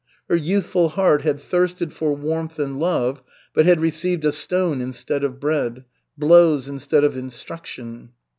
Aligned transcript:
Her 0.27 0.35
youthful 0.35 0.89
heart 0.89 1.21
had 1.21 1.39
thirsted 1.39 1.93
for 1.93 2.15
warmth 2.15 2.57
and 2.57 2.79
love, 2.79 3.21
but 3.53 3.67
had 3.67 3.79
received 3.79 4.25
a 4.25 4.31
stone 4.31 4.81
instead 4.81 5.23
of 5.23 5.39
bread, 5.39 5.85
blows 6.17 6.67
instead 6.67 7.03
of 7.03 7.15
instruction. 7.15 8.09